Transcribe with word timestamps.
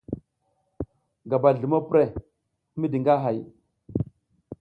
Gabal 1.33 1.55
zlumo 1.59 1.79
prəh, 1.89 2.11
midi 2.79 2.97
nga 3.01 3.15
hay. 3.23 3.37